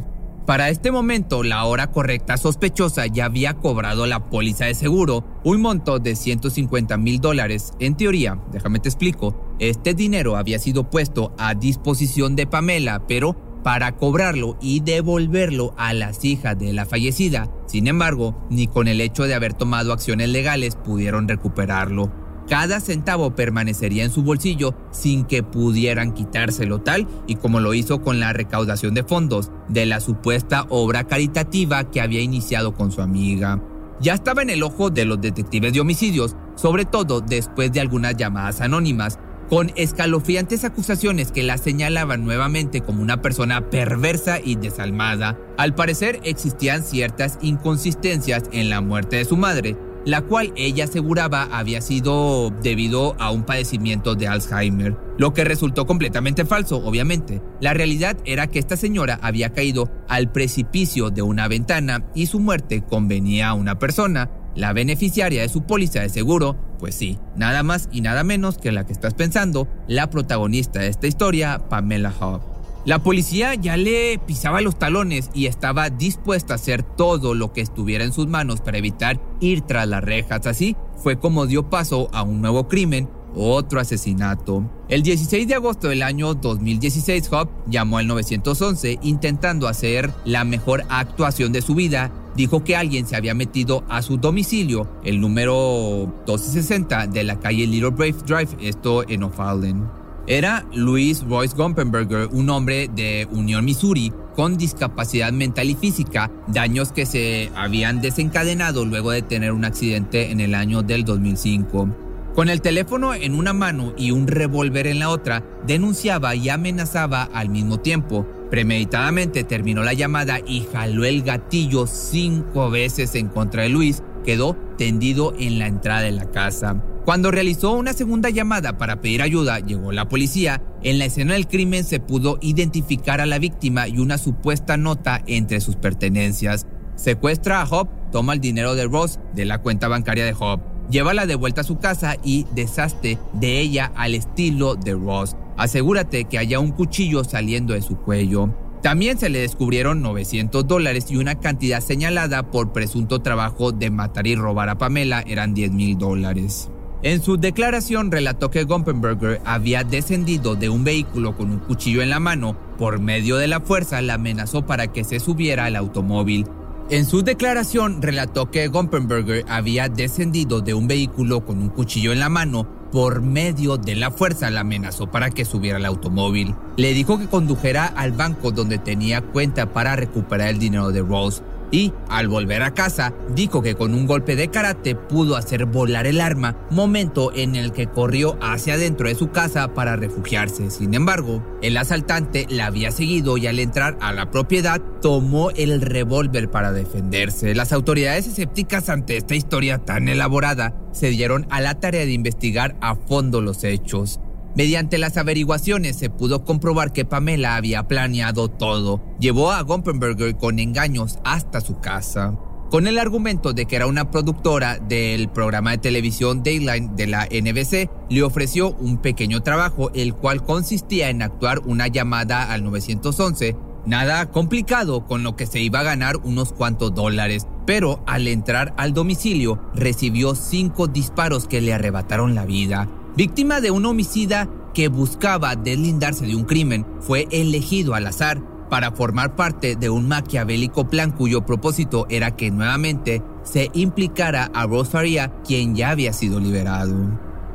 Para 0.46 0.70
este 0.70 0.90
momento, 0.90 1.44
la 1.44 1.64
hora 1.66 1.92
correcta 1.92 2.36
sospechosa 2.36 3.06
ya 3.06 3.26
había 3.26 3.54
cobrado 3.54 4.06
la 4.06 4.28
póliza 4.28 4.64
de 4.64 4.74
seguro, 4.74 5.24
un 5.44 5.60
monto 5.60 6.00
de 6.00 6.16
150 6.16 6.96
mil 6.96 7.20
dólares. 7.20 7.74
En 7.78 7.96
teoría, 7.96 8.38
déjame 8.50 8.80
te 8.80 8.88
explico, 8.88 9.54
este 9.60 9.94
dinero 9.94 10.36
había 10.36 10.58
sido 10.58 10.90
puesto 10.90 11.32
a 11.38 11.54
disposición 11.54 12.34
de 12.34 12.48
Pamela, 12.48 13.06
pero 13.06 13.51
para 13.62 13.92
cobrarlo 13.92 14.56
y 14.60 14.80
devolverlo 14.80 15.74
a 15.76 15.92
las 15.92 16.24
hijas 16.24 16.58
de 16.58 16.72
la 16.72 16.86
fallecida. 16.86 17.48
Sin 17.66 17.86
embargo, 17.86 18.46
ni 18.50 18.66
con 18.66 18.88
el 18.88 19.00
hecho 19.00 19.24
de 19.24 19.34
haber 19.34 19.54
tomado 19.54 19.92
acciones 19.92 20.28
legales 20.28 20.76
pudieron 20.76 21.28
recuperarlo. 21.28 22.12
cada 22.48 22.80
centavo 22.80 23.34
permanecería 23.34 24.04
en 24.04 24.10
su 24.10 24.22
bolsillo 24.24 24.74
sin 24.90 25.24
que 25.24 25.42
pudieran 25.42 26.12
quitárselo 26.12 26.80
tal 26.80 27.06
y 27.26 27.36
como 27.36 27.60
lo 27.60 27.72
hizo 27.72 28.02
con 28.02 28.20
la 28.20 28.32
recaudación 28.32 28.94
de 28.94 29.04
fondos 29.04 29.50
de 29.68 29.86
la 29.86 30.00
supuesta 30.00 30.66
obra 30.68 31.04
caritativa 31.04 31.88
que 31.90 32.00
había 32.00 32.20
iniciado 32.20 32.74
con 32.74 32.90
su 32.90 33.00
amiga. 33.00 33.62
Ya 34.00 34.14
estaba 34.14 34.42
en 34.42 34.50
el 34.50 34.64
ojo 34.64 34.90
de 34.90 35.04
los 35.04 35.20
detectives 35.20 35.72
de 35.72 35.80
homicidios, 35.80 36.34
sobre 36.56 36.84
todo 36.84 37.20
después 37.20 37.72
de 37.72 37.80
algunas 37.80 38.16
llamadas 38.16 38.60
anónimas, 38.60 39.18
con 39.52 39.70
escalofriantes 39.76 40.64
acusaciones 40.64 41.30
que 41.30 41.42
la 41.42 41.58
señalaban 41.58 42.24
nuevamente 42.24 42.80
como 42.80 43.02
una 43.02 43.20
persona 43.20 43.68
perversa 43.68 44.40
y 44.42 44.54
desalmada. 44.54 45.38
Al 45.58 45.74
parecer 45.74 46.20
existían 46.24 46.82
ciertas 46.82 47.38
inconsistencias 47.42 48.44
en 48.50 48.70
la 48.70 48.80
muerte 48.80 49.16
de 49.16 49.26
su 49.26 49.36
madre, 49.36 49.76
la 50.06 50.22
cual 50.22 50.54
ella 50.56 50.84
aseguraba 50.84 51.50
había 51.52 51.82
sido 51.82 52.48
debido 52.62 53.14
a 53.20 53.30
un 53.30 53.44
padecimiento 53.44 54.14
de 54.14 54.26
Alzheimer, 54.26 54.96
lo 55.18 55.34
que 55.34 55.44
resultó 55.44 55.84
completamente 55.84 56.46
falso, 56.46 56.78
obviamente. 56.78 57.42
La 57.60 57.74
realidad 57.74 58.16
era 58.24 58.46
que 58.46 58.58
esta 58.58 58.78
señora 58.78 59.18
había 59.20 59.52
caído 59.52 59.92
al 60.08 60.32
precipicio 60.32 61.10
de 61.10 61.20
una 61.20 61.46
ventana 61.46 62.06
y 62.14 62.24
su 62.24 62.40
muerte 62.40 62.84
convenía 62.88 63.50
a 63.50 63.54
una 63.54 63.78
persona, 63.78 64.30
la 64.54 64.72
beneficiaria 64.72 65.42
de 65.42 65.48
su 65.48 65.62
póliza 65.62 66.00
de 66.00 66.08
seguro, 66.08 66.56
pues 66.78 66.94
sí, 66.94 67.18
nada 67.36 67.62
más 67.62 67.88
y 67.92 68.00
nada 68.00 68.24
menos 68.24 68.58
que 68.58 68.72
la 68.72 68.86
que 68.86 68.92
estás 68.92 69.14
pensando, 69.14 69.68
la 69.86 70.10
protagonista 70.10 70.80
de 70.80 70.88
esta 70.88 71.06
historia, 71.06 71.68
Pamela 71.68 72.12
Hobb. 72.18 72.52
La 72.84 73.00
policía 73.00 73.54
ya 73.54 73.76
le 73.76 74.18
pisaba 74.26 74.60
los 74.60 74.76
talones 74.76 75.30
y 75.34 75.46
estaba 75.46 75.88
dispuesta 75.88 76.54
a 76.54 76.56
hacer 76.56 76.82
todo 76.82 77.32
lo 77.34 77.52
que 77.52 77.60
estuviera 77.60 78.02
en 78.02 78.12
sus 78.12 78.26
manos 78.26 78.60
para 78.60 78.78
evitar 78.78 79.20
ir 79.40 79.60
tras 79.60 79.86
las 79.86 80.02
rejas. 80.02 80.46
Así 80.48 80.74
fue 80.96 81.16
como 81.16 81.46
dio 81.46 81.70
paso 81.70 82.08
a 82.12 82.24
un 82.24 82.40
nuevo 82.40 82.66
crimen, 82.66 83.08
otro 83.36 83.78
asesinato. 83.78 84.68
El 84.88 85.04
16 85.04 85.46
de 85.46 85.54
agosto 85.54 85.88
del 85.88 86.02
año 86.02 86.34
2016, 86.34 87.32
Hobb 87.32 87.50
llamó 87.68 87.98
al 87.98 88.08
911 88.08 88.98
intentando 89.02 89.68
hacer 89.68 90.12
la 90.24 90.42
mejor 90.42 90.84
actuación 90.88 91.52
de 91.52 91.62
su 91.62 91.76
vida. 91.76 92.10
Dijo 92.34 92.64
que 92.64 92.76
alguien 92.76 93.06
se 93.06 93.16
había 93.16 93.34
metido 93.34 93.84
a 93.88 94.00
su 94.02 94.16
domicilio, 94.16 94.88
el 95.04 95.20
número 95.20 96.06
1260 96.26 97.08
de 97.08 97.24
la 97.24 97.38
calle 97.38 97.66
Little 97.66 97.90
Brave 97.90 98.16
Drive, 98.26 98.56
esto 98.60 99.06
en 99.08 99.22
O'Fallon. 99.24 99.90
Era 100.26 100.64
Luis 100.72 101.24
Royce 101.24 101.56
Gumpenberger, 101.56 102.28
un 102.32 102.48
hombre 102.48 102.88
de 102.94 103.26
Unión, 103.32 103.64
Missouri, 103.64 104.12
con 104.36 104.56
discapacidad 104.56 105.32
mental 105.32 105.68
y 105.68 105.74
física, 105.74 106.30
daños 106.46 106.92
que 106.92 107.06
se 107.06 107.50
habían 107.56 108.00
desencadenado 108.00 108.84
luego 108.84 109.10
de 109.10 109.22
tener 109.22 109.52
un 109.52 109.64
accidente 109.64 110.30
en 110.30 110.40
el 110.40 110.54
año 110.54 110.82
del 110.82 111.04
2005. 111.04 111.88
Con 112.34 112.48
el 112.48 112.62
teléfono 112.62 113.12
en 113.12 113.34
una 113.34 113.52
mano 113.52 113.92
y 113.98 114.10
un 114.10 114.26
revólver 114.26 114.86
en 114.86 115.00
la 115.00 115.10
otra, 115.10 115.44
denunciaba 115.66 116.34
y 116.34 116.48
amenazaba 116.48 117.24
al 117.24 117.50
mismo 117.50 117.80
tiempo. 117.80 118.26
Premeditadamente 118.52 119.44
terminó 119.44 119.82
la 119.82 119.94
llamada 119.94 120.38
y 120.46 120.66
jaló 120.70 121.06
el 121.06 121.22
gatillo 121.22 121.86
cinco 121.86 122.68
veces 122.68 123.14
en 123.14 123.28
contra 123.28 123.62
de 123.62 123.70
Luis. 123.70 124.02
Quedó 124.26 124.58
tendido 124.76 125.32
en 125.38 125.58
la 125.58 125.66
entrada 125.66 126.02
de 126.02 126.10
la 126.10 126.30
casa. 126.30 126.84
Cuando 127.06 127.30
realizó 127.30 127.72
una 127.72 127.94
segunda 127.94 128.28
llamada 128.28 128.76
para 128.76 129.00
pedir 129.00 129.22
ayuda, 129.22 129.58
llegó 129.60 129.90
la 129.90 130.06
policía. 130.10 130.62
En 130.82 130.98
la 130.98 131.06
escena 131.06 131.32
del 131.32 131.48
crimen 131.48 131.82
se 131.82 131.98
pudo 131.98 132.36
identificar 132.42 133.22
a 133.22 133.26
la 133.26 133.38
víctima 133.38 133.88
y 133.88 133.98
una 134.00 134.18
supuesta 134.18 134.76
nota 134.76 135.22
entre 135.26 135.62
sus 135.62 135.76
pertenencias. 135.76 136.66
Secuestra 136.94 137.62
a 137.62 137.64
Hobb, 137.64 137.88
toma 138.10 138.34
el 138.34 138.40
dinero 138.40 138.74
de 138.74 138.84
Ross 138.84 139.18
de 139.34 139.46
la 139.46 139.62
cuenta 139.62 139.88
bancaria 139.88 140.26
de 140.26 140.34
Hobb, 140.38 140.60
llévala 140.90 141.24
de 141.24 141.36
vuelta 141.36 141.62
a 141.62 141.64
su 141.64 141.78
casa 141.78 142.16
y 142.22 142.46
deshazte 142.54 143.18
de 143.32 143.60
ella 143.60 143.92
al 143.96 144.14
estilo 144.14 144.74
de 144.74 144.92
Ross. 144.92 145.36
Asegúrate 145.56 146.24
que 146.24 146.38
haya 146.38 146.58
un 146.58 146.72
cuchillo 146.72 147.24
saliendo 147.24 147.74
de 147.74 147.82
su 147.82 147.96
cuello. 147.96 148.54
También 148.82 149.16
se 149.16 149.28
le 149.28 149.38
descubrieron 149.38 150.02
900 150.02 150.66
dólares 150.66 151.06
y 151.08 151.16
una 151.16 151.36
cantidad 151.36 151.80
señalada 151.80 152.50
por 152.50 152.72
presunto 152.72 153.20
trabajo 153.20 153.70
de 153.70 153.90
matar 153.90 154.26
y 154.26 154.34
robar 154.34 154.68
a 154.68 154.78
Pamela 154.78 155.22
eran 155.26 155.54
10 155.54 155.70
mil 155.70 155.96
dólares. 155.96 156.68
En 157.04 157.22
su 157.22 157.36
declaración 157.36 158.12
relató 158.12 158.50
que 158.50 158.64
Gumpenberger 158.64 159.40
había 159.44 159.82
descendido 159.82 160.54
de 160.54 160.68
un 160.68 160.84
vehículo 160.84 161.36
con 161.36 161.50
un 161.50 161.58
cuchillo 161.58 162.02
en 162.02 162.10
la 162.10 162.20
mano. 162.20 162.56
Por 162.78 163.00
medio 163.00 163.36
de 163.36 163.48
la 163.48 163.60
fuerza 163.60 164.00
la 164.02 164.14
amenazó 164.14 164.66
para 164.66 164.88
que 164.88 165.04
se 165.04 165.18
subiera 165.18 165.64
al 165.64 165.76
automóvil. 165.76 166.46
En 166.92 167.06
su 167.06 167.22
declaración 167.22 168.02
relató 168.02 168.50
que 168.50 168.68
Gumpenberger 168.68 169.46
había 169.48 169.88
descendido 169.88 170.60
de 170.60 170.74
un 170.74 170.88
vehículo 170.88 171.42
con 171.42 171.56
un 171.56 171.70
cuchillo 171.70 172.12
en 172.12 172.20
la 172.20 172.28
mano. 172.28 172.68
Por 172.92 173.22
medio 173.22 173.78
de 173.78 173.96
la 173.96 174.10
fuerza 174.10 174.50
la 174.50 174.60
amenazó 174.60 175.10
para 175.10 175.30
que 175.30 175.46
subiera 175.46 175.78
al 175.78 175.86
automóvil. 175.86 176.54
Le 176.76 176.92
dijo 176.92 177.18
que 177.18 177.28
condujera 177.28 177.86
al 177.86 178.12
banco 178.12 178.50
donde 178.50 178.76
tenía 178.76 179.22
cuenta 179.22 179.72
para 179.72 179.96
recuperar 179.96 180.48
el 180.48 180.58
dinero 180.58 180.90
de 180.90 181.00
Rose 181.00 181.42
y, 181.72 181.92
al 182.08 182.28
volver 182.28 182.62
a 182.62 182.74
casa, 182.74 183.12
dijo 183.34 183.62
que 183.62 183.74
con 183.74 183.94
un 183.94 184.06
golpe 184.06 184.36
de 184.36 184.48
karate 184.48 184.94
pudo 184.94 185.36
hacer 185.36 185.64
volar 185.64 186.06
el 186.06 186.20
arma, 186.20 186.56
momento 186.70 187.32
en 187.34 187.56
el 187.56 187.72
que 187.72 187.88
corrió 187.88 188.38
hacia 188.40 188.74
adentro 188.74 189.08
de 189.08 189.14
su 189.16 189.30
casa 189.30 189.74
para 189.74 189.96
refugiarse. 189.96 190.70
Sin 190.70 190.94
embargo, 190.94 191.42
el 191.62 191.76
asaltante 191.76 192.46
la 192.48 192.66
había 192.66 192.92
seguido 192.92 193.38
y 193.38 193.46
al 193.46 193.58
entrar 193.58 193.96
a 194.00 194.12
la 194.12 194.30
propiedad 194.30 194.80
tomó 195.00 195.50
el 195.50 195.80
revólver 195.80 196.50
para 196.50 196.72
defenderse. 196.72 197.54
Las 197.54 197.72
autoridades 197.72 198.26
escépticas 198.26 198.90
ante 198.90 199.16
esta 199.16 199.34
historia 199.34 199.78
tan 199.78 200.08
elaborada 200.08 200.76
se 200.92 201.08
dieron 201.08 201.46
a 201.50 201.60
la 201.62 201.80
tarea 201.80 202.04
de 202.04 202.12
investigar 202.12 202.76
a 202.82 202.94
fondo 202.94 203.40
los 203.40 203.64
hechos. 203.64 204.20
Mediante 204.54 204.98
las 204.98 205.16
averiguaciones 205.16 205.96
se 205.96 206.10
pudo 206.10 206.44
comprobar 206.44 206.92
que 206.92 207.04
Pamela 207.04 207.56
había 207.56 207.88
planeado 207.88 208.48
todo. 208.48 209.02
Llevó 209.18 209.52
a 209.52 209.62
Gumpenberger 209.62 210.36
con 210.36 210.58
engaños 210.58 211.18
hasta 211.24 211.60
su 211.60 211.80
casa. 211.80 212.38
Con 212.70 212.86
el 212.86 212.98
argumento 212.98 213.52
de 213.52 213.66
que 213.66 213.76
era 213.76 213.86
una 213.86 214.10
productora 214.10 214.78
del 214.78 215.28
programa 215.28 215.72
de 215.72 215.78
televisión 215.78 216.42
Dayline 216.42 216.96
de 216.96 217.06
la 217.06 217.26
NBC, 217.26 217.90
le 218.08 218.22
ofreció 218.22 218.74
un 218.76 218.98
pequeño 218.98 219.42
trabajo, 219.42 219.90
el 219.94 220.14
cual 220.14 220.42
consistía 220.42 221.10
en 221.10 221.22
actuar 221.22 221.60
una 221.60 221.88
llamada 221.88 222.50
al 222.50 222.64
911 222.64 223.56
Nada 223.84 224.30
complicado 224.30 225.06
con 225.06 225.24
lo 225.24 225.34
que 225.34 225.46
se 225.46 225.60
iba 225.60 225.80
a 225.80 225.84
ganar 225.84 226.16
unos 226.18 226.52
cuantos 226.52 226.94
dólares, 226.94 227.48
pero 227.66 228.04
al 228.06 228.28
entrar 228.28 228.74
al 228.76 228.94
domicilio 228.94 229.60
recibió 229.74 230.36
cinco 230.36 230.86
disparos 230.86 231.48
que 231.48 231.60
le 231.60 231.74
arrebataron 231.74 232.36
la 232.36 232.46
vida. 232.46 232.88
Víctima 233.14 233.60
de 233.60 233.70
un 233.70 233.84
homicida 233.84 234.48
que 234.72 234.88
buscaba 234.88 235.54
deslindarse 235.54 236.24
de 236.24 236.34
un 236.34 236.44
crimen, 236.44 236.86
fue 237.00 237.28
elegido 237.30 237.94
al 237.94 238.06
azar 238.06 238.42
para 238.70 238.92
formar 238.92 239.36
parte 239.36 239.76
de 239.76 239.90
un 239.90 240.08
maquiavélico 240.08 240.88
plan 240.88 241.10
cuyo 241.10 241.44
propósito 241.44 242.06
era 242.08 242.36
que 242.36 242.50
nuevamente 242.50 243.22
se 243.42 243.70
implicara 243.74 244.50
a 244.54 244.66
Rosaria, 244.66 245.30
quien 245.46 245.74
ya 245.76 245.90
había 245.90 246.14
sido 246.14 246.40
liberado. 246.40 246.94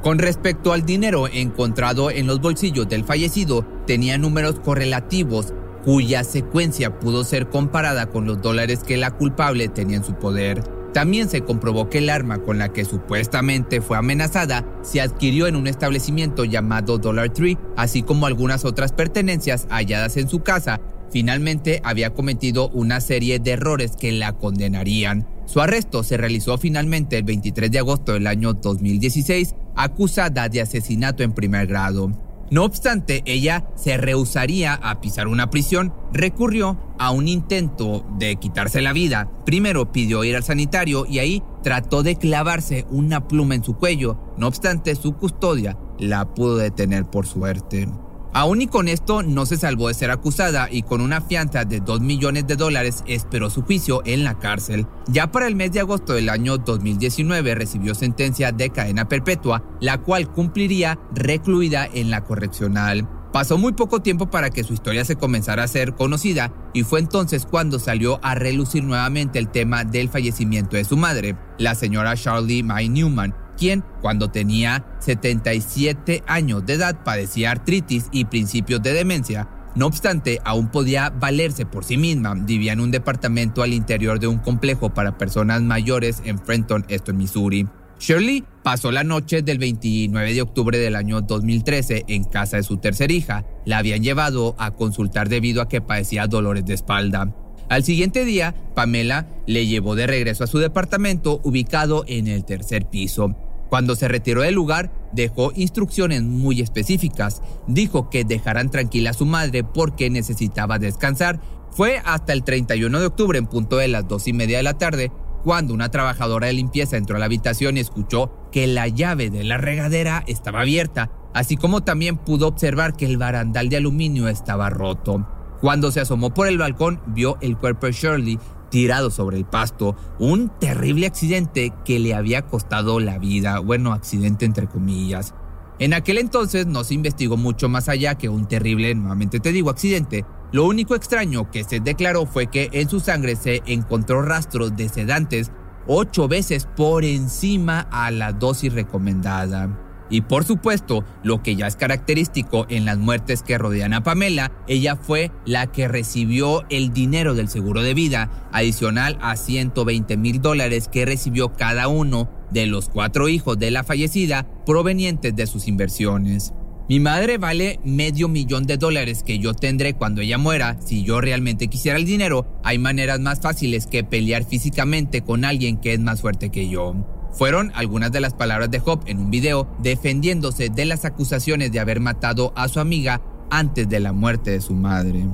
Con 0.03 0.19
respecto 0.19 0.73
al 0.73 0.85
dinero 0.85 1.27
encontrado 1.27 2.11
en 2.11 2.27
los 2.27 2.39
bolsillos 2.39 2.87
del 2.87 3.03
fallecido, 3.03 3.65
tenía 3.87 4.19
números 4.19 4.59
correlativos 4.59 5.55
cuya 5.83 6.23
secuencia 6.23 6.99
pudo 6.99 7.23
ser 7.23 7.49
comparada 7.49 8.11
con 8.11 8.27
los 8.27 8.43
dólares 8.43 8.83
que 8.85 8.97
la 8.97 9.09
culpable 9.09 9.69
tenía 9.69 9.97
en 9.97 10.03
su 10.03 10.13
poder. 10.13 10.76
También 10.97 11.29
se 11.29 11.41
comprobó 11.41 11.91
que 11.91 11.99
el 11.99 12.09
arma 12.09 12.39
con 12.39 12.57
la 12.57 12.73
que 12.73 12.83
supuestamente 12.83 13.81
fue 13.81 13.97
amenazada 13.97 14.65
se 14.81 14.99
adquirió 14.99 15.45
en 15.45 15.55
un 15.55 15.67
establecimiento 15.67 16.43
llamado 16.43 16.97
Dollar 16.97 17.31
Tree, 17.31 17.55
así 17.75 18.01
como 18.01 18.25
algunas 18.25 18.65
otras 18.65 18.93
pertenencias 18.93 19.67
halladas 19.69 20.17
en 20.17 20.27
su 20.27 20.39
casa. 20.39 20.81
Finalmente 21.11 21.81
había 21.83 22.15
cometido 22.15 22.69
una 22.69 22.99
serie 22.99 23.37
de 23.37 23.51
errores 23.51 23.95
que 23.95 24.11
la 24.11 24.33
condenarían. 24.33 25.27
Su 25.45 25.61
arresto 25.61 26.01
se 26.01 26.17
realizó 26.17 26.57
finalmente 26.57 27.19
el 27.19 27.25
23 27.25 27.69
de 27.69 27.77
agosto 27.77 28.13
del 28.13 28.25
año 28.25 28.53
2016, 28.53 29.53
acusada 29.75 30.49
de 30.49 30.61
asesinato 30.61 31.21
en 31.21 31.33
primer 31.33 31.67
grado. 31.67 32.26
No 32.49 32.63
obstante, 32.63 33.23
ella 33.25 33.67
se 33.75 33.97
rehusaría 33.97 34.73
a 34.73 35.01
pisar 35.01 35.27
una 35.27 35.49
prisión, 35.49 35.93
recurrió 36.13 36.77
a 36.97 37.11
un 37.11 37.27
intento 37.27 38.05
de 38.17 38.37
quitarse 38.37 38.81
la 38.81 38.93
vida. 38.93 39.29
Primero 39.45 39.91
pidió 39.91 40.23
ir 40.23 40.35
al 40.35 40.43
sanitario 40.43 41.05
y 41.05 41.19
ahí 41.19 41.43
trató 41.61 42.03
de 42.03 42.15
clavarse 42.15 42.85
una 42.89 43.27
pluma 43.27 43.55
en 43.55 43.63
su 43.63 43.75
cuello. 43.75 44.17
No 44.37 44.47
obstante, 44.47 44.95
su 44.95 45.13
custodia 45.13 45.77
la 45.99 46.33
pudo 46.33 46.57
detener 46.57 47.05
por 47.05 47.27
suerte. 47.27 47.89
Aún 48.37 48.61
y 48.61 48.67
con 48.67 48.87
esto 48.87 49.23
no 49.23 49.47
se 49.47 49.57
salvó 49.57 49.87
de 49.87 49.95
ser 49.95 50.11
acusada 50.11 50.67
y 50.69 50.83
con 50.83 51.01
una 51.01 51.21
fianza 51.21 51.65
de 51.65 51.79
2 51.79 52.01
millones 52.01 52.45
de 52.45 52.55
dólares 52.55 53.03
esperó 53.07 53.49
su 53.49 53.63
juicio 53.63 54.03
en 54.05 54.23
la 54.23 54.37
cárcel. 54.37 54.85
Ya 55.07 55.31
para 55.31 55.47
el 55.47 55.55
mes 55.55 55.71
de 55.71 55.79
agosto 55.79 56.13
del 56.13 56.29
año 56.29 56.59
2019 56.59 57.55
recibió 57.55 57.95
sentencia 57.95 58.51
de 58.51 58.69
cadena 58.69 59.09
perpetua, 59.09 59.63
la 59.81 59.97
cual 59.97 60.31
cumpliría 60.31 60.99
recluida 61.15 61.89
en 61.91 62.11
la 62.11 62.25
correccional. 62.25 63.09
Pasó 63.33 63.57
muy 63.57 63.73
poco 63.73 64.03
tiempo 64.03 64.29
para 64.29 64.51
que 64.51 64.63
su 64.63 64.73
historia 64.73 65.03
se 65.03 65.15
comenzara 65.15 65.63
a 65.63 65.67
ser 65.67 65.95
conocida 65.95 66.53
y 66.75 66.83
fue 66.83 66.99
entonces 66.99 67.47
cuando 67.47 67.79
salió 67.79 68.19
a 68.21 68.35
relucir 68.35 68.83
nuevamente 68.83 69.39
el 69.39 69.49
tema 69.49 69.83
del 69.83 70.09
fallecimiento 70.09 70.77
de 70.77 70.83
su 70.83 70.95
madre, 70.95 71.35
la 71.57 71.73
señora 71.73 72.15
Charlie 72.15 72.61
May 72.61 72.87
Newman, 72.87 73.33
quien 73.57 73.83
cuando 74.01 74.29
tenía 74.29 74.85
77 74.99 76.23
años 76.27 76.65
de 76.65 76.73
edad 76.73 77.03
padecía 77.03 77.51
artritis 77.51 78.05
y 78.11 78.25
principios 78.25 78.81
de 78.81 78.93
demencia. 78.93 79.49
No 79.75 79.85
obstante, 79.85 80.39
aún 80.43 80.69
podía 80.69 81.09
valerse 81.09 81.65
por 81.65 81.83
sí 81.83 81.97
misma. 81.97 82.33
Vivía 82.33 82.73
en 82.73 82.79
un 82.79 82.91
departamento 82.91 83.61
al 83.61 83.73
interior 83.73 84.19
de 84.19 84.27
un 84.27 84.39
complejo 84.39 84.93
para 84.93 85.17
personas 85.17 85.61
mayores 85.61 86.21
en 86.25 86.39
Frenton, 86.39 86.85
esto 86.89 87.11
en 87.11 87.17
Missouri. 87.17 87.67
Shirley 87.99 88.43
pasó 88.63 88.91
la 88.91 89.03
noche 89.03 89.41
del 89.41 89.57
29 89.57 90.33
de 90.33 90.41
octubre 90.41 90.77
del 90.77 90.95
año 90.95 91.21
2013 91.21 92.05
en 92.07 92.23
casa 92.23 92.57
de 92.57 92.63
su 92.63 92.77
tercera 92.77 93.11
hija. 93.13 93.45
La 93.65 93.79
habían 93.79 94.03
llevado 94.03 94.55
a 94.57 94.71
consultar 94.71 95.29
debido 95.29 95.61
a 95.61 95.67
que 95.67 95.81
padecía 95.81 96.27
dolores 96.27 96.65
de 96.65 96.73
espalda. 96.73 97.35
Al 97.69 97.83
siguiente 97.83 98.23
día, 98.23 98.55
Pamela 98.75 99.27
le 99.45 99.67
llevó 99.67 99.95
de 99.95 100.07
regreso 100.07 100.43
a 100.43 100.47
su 100.47 100.57
departamento 100.57 101.41
ubicado 101.43 102.05
en 102.07 102.27
el 102.27 102.45
tercer 102.45 102.85
piso. 102.85 103.35
Cuando 103.69 103.95
se 103.95 104.07
retiró 104.07 104.41
del 104.41 104.55
lugar, 104.55 104.91
dejó 105.11 105.51
instrucciones 105.55 106.23
muy 106.23 106.61
específicas. 106.61 107.41
Dijo 107.67 108.09
que 108.09 108.23
dejaran 108.23 108.71
tranquila 108.71 109.11
a 109.11 109.13
su 109.13 109.25
madre 109.25 109.63
porque 109.63 110.09
necesitaba 110.09 110.79
descansar. 110.79 111.39
Fue 111.71 112.01
hasta 112.05 112.33
el 112.33 112.43
31 112.43 112.99
de 112.99 113.05
octubre, 113.05 113.37
en 113.37 113.45
punto 113.45 113.77
de 113.77 113.87
las 113.87 114.07
dos 114.07 114.27
y 114.27 114.33
media 114.33 114.57
de 114.57 114.63
la 114.63 114.77
tarde, 114.77 115.11
cuando 115.43 115.73
una 115.73 115.91
trabajadora 115.91 116.47
de 116.47 116.53
limpieza 116.53 116.97
entró 116.97 117.15
a 117.15 117.19
la 117.19 117.25
habitación 117.25 117.77
y 117.77 117.81
escuchó 117.81 118.31
que 118.51 118.67
la 118.67 118.87
llave 118.87 119.29
de 119.29 119.43
la 119.43 119.57
regadera 119.57 120.23
estaba 120.27 120.61
abierta, 120.61 121.11
así 121.33 121.57
como 121.57 121.83
también 121.83 122.17
pudo 122.17 122.47
observar 122.47 122.95
que 122.95 123.05
el 123.05 123.17
barandal 123.17 123.69
de 123.69 123.77
aluminio 123.77 124.27
estaba 124.27 124.69
roto. 124.69 125.27
Cuando 125.61 125.91
se 125.91 126.01
asomó 126.01 126.33
por 126.33 126.47
el 126.47 126.57
balcón, 126.57 127.01
vio 127.07 127.37
el 127.41 127.57
cuerpo 127.57 127.87
de 127.87 127.93
Shirley 127.93 128.39
tirado 128.69 129.09
sobre 129.09 129.37
el 129.37 129.45
pasto, 129.45 129.95
un 130.19 130.49
terrible 130.59 131.07
accidente 131.07 131.73
que 131.85 131.99
le 131.99 132.13
había 132.13 132.43
costado 132.43 132.99
la 132.99 133.17
vida, 133.17 133.59
bueno, 133.59 133.93
accidente 133.93 134.45
entre 134.45 134.67
comillas. 134.67 135.33
En 135.79 135.93
aquel 135.93 136.17
entonces 136.17 136.65
no 136.65 136.83
se 136.83 136.95
investigó 136.95 137.37
mucho 137.37 137.69
más 137.69 137.87
allá 137.87 138.15
que 138.15 138.29
un 138.29 138.47
terrible, 138.47 138.95
nuevamente 138.95 139.39
te 139.39 139.51
digo, 139.51 139.69
accidente, 139.69 140.25
lo 140.51 140.65
único 140.65 140.95
extraño 140.95 141.51
que 141.51 141.63
se 141.63 141.79
declaró 141.79 142.25
fue 142.25 142.47
que 142.47 142.69
en 142.71 142.89
su 142.89 142.99
sangre 142.99 143.35
se 143.35 143.61
encontró 143.65 144.21
rastros 144.21 144.75
de 144.75 144.89
sedantes 144.89 145.51
ocho 145.87 146.27
veces 146.27 146.67
por 146.75 147.03
encima 147.03 147.81
a 147.91 148.11
la 148.11 148.33
dosis 148.33 148.73
recomendada. 148.73 149.86
Y 150.09 150.21
por 150.21 150.45
supuesto, 150.45 151.03
lo 151.23 151.43
que 151.43 151.55
ya 151.55 151.67
es 151.67 151.75
característico 151.75 152.65
en 152.69 152.85
las 152.85 152.97
muertes 152.97 153.43
que 153.43 153.57
rodean 153.57 153.93
a 153.93 154.03
Pamela, 154.03 154.51
ella 154.67 154.95
fue 154.95 155.31
la 155.45 155.67
que 155.67 155.87
recibió 155.87 156.63
el 156.69 156.93
dinero 156.93 157.35
del 157.35 157.49
seguro 157.49 157.81
de 157.81 157.93
vida, 157.93 158.47
adicional 158.51 159.17
a 159.21 159.35
120 159.35 160.17
mil 160.17 160.41
dólares 160.41 160.87
que 160.87 161.05
recibió 161.05 161.53
cada 161.53 161.87
uno 161.87 162.29
de 162.51 162.67
los 162.67 162.89
cuatro 162.89 163.27
hijos 163.27 163.59
de 163.59 163.71
la 163.71 163.83
fallecida 163.83 164.47
provenientes 164.65 165.35
de 165.35 165.47
sus 165.47 165.67
inversiones. 165.67 166.53
Mi 166.89 167.01
madre 167.01 167.37
vale 167.37 167.81
medio 167.83 168.29
millón 168.29 168.63
de 168.63 168.77
dólares 168.77 169.21
que 169.21 169.39
yo 169.39 169.53
tendré 169.53 169.93
cuando 169.93 170.21
ella 170.21 170.37
muera. 170.37 170.77
Si 170.79 171.03
yo 171.03 171.19
realmente 171.19 171.67
quisiera 171.67 171.97
el 171.97 172.05
dinero, 172.05 172.47
hay 172.63 172.77
maneras 172.77 173.19
más 173.19 173.41
fáciles 173.41 173.87
que 173.87 174.05
pelear 174.05 174.45
físicamente 174.45 175.21
con 175.21 175.43
alguien 175.43 175.81
que 175.81 175.91
es 175.91 175.99
más 175.99 176.21
fuerte 176.21 176.49
que 176.49 176.69
yo. 176.69 177.16
Fueron 177.37 177.71
algunas 177.75 178.11
de 178.11 178.19
las 178.19 178.33
palabras 178.33 178.71
de 178.71 178.79
Job 178.79 179.01
en 179.05 179.19
un 179.19 179.29
video 179.29 179.67
defendiéndose 179.79 180.69
de 180.69 180.85
las 180.85 181.05
acusaciones 181.05 181.71
de 181.71 181.79
haber 181.79 181.99
matado 181.99 182.51
a 182.55 182.67
su 182.67 182.79
amiga 182.79 183.21
antes 183.49 183.87
de 183.87 183.99
la 183.99 184.11
muerte 184.11 184.51
de 184.51 184.61
su 184.61 184.73
madre. 184.73 185.27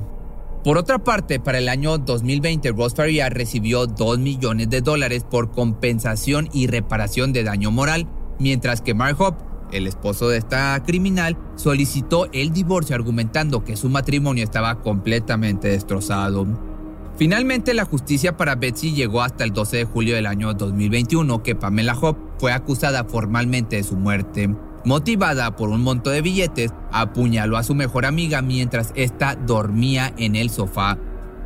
Por 0.62 0.78
otra 0.78 0.98
parte, 0.98 1.40
para 1.40 1.58
el 1.58 1.68
año 1.68 1.98
2020, 1.98 2.72
Ross 2.72 2.94
Faria 2.94 3.28
recibió 3.28 3.86
2 3.86 4.18
millones 4.18 4.70
de 4.70 4.80
dólares 4.82 5.24
por 5.28 5.50
compensación 5.50 6.48
y 6.52 6.66
reparación 6.66 7.32
de 7.32 7.44
daño 7.44 7.70
moral, 7.70 8.06
mientras 8.38 8.80
que 8.80 8.94
Mark 8.94 9.20
Hope 9.20 9.54
el 9.72 9.86
esposo 9.86 10.28
de 10.28 10.38
esta 10.38 10.80
criminal, 10.84 11.36
solicitó 11.56 12.28
el 12.32 12.52
divorcio 12.52 12.94
argumentando 12.94 13.64
que 13.64 13.76
su 13.76 13.88
matrimonio 13.88 14.44
estaba 14.44 14.80
completamente 14.80 15.68
destrozado. 15.68 16.73
Finalmente, 17.16 17.74
la 17.74 17.84
justicia 17.84 18.36
para 18.36 18.56
Betsy 18.56 18.92
llegó 18.92 19.22
hasta 19.22 19.44
el 19.44 19.52
12 19.52 19.76
de 19.76 19.84
julio 19.84 20.16
del 20.16 20.26
año 20.26 20.52
2021, 20.52 21.44
que 21.44 21.54
Pamela 21.54 21.96
Hope 22.00 22.20
fue 22.38 22.52
acusada 22.52 23.04
formalmente 23.04 23.76
de 23.76 23.84
su 23.84 23.96
muerte. 23.96 24.52
Motivada 24.84 25.54
por 25.54 25.68
un 25.68 25.80
monto 25.80 26.10
de 26.10 26.22
billetes, 26.22 26.72
apuñaló 26.90 27.56
a 27.56 27.62
su 27.62 27.74
mejor 27.74 28.04
amiga 28.04 28.42
mientras 28.42 28.92
ésta 28.96 29.36
dormía 29.36 30.12
en 30.18 30.34
el 30.34 30.50
sofá. 30.50 30.98